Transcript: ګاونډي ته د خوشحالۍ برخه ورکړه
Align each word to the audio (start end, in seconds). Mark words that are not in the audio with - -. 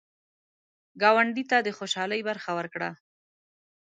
ګاونډي 1.01 1.43
ته 1.51 1.57
د 1.65 1.67
خوشحالۍ 1.77 2.21
برخه 2.29 2.51
ورکړه 2.59 2.89